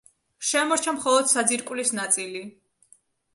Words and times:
შემორჩა 0.51 0.93
მხოლოდ 0.95 1.29
საძირკვლის 1.33 1.93
ნაწილი. 1.99 2.43